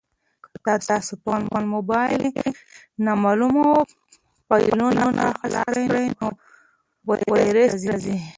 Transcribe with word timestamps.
که 0.65 0.71
تاسي 0.89 1.13
په 1.23 1.31
خپل 1.45 1.63
موبایل 1.75 2.23
کې 2.35 2.47
نامعلومه 3.05 3.65
فایلونه 4.47 5.25
خلاص 5.39 5.73
کړئ 5.87 6.05
نو 6.17 6.27
ویروس 7.33 7.73
راځي. 7.89 8.17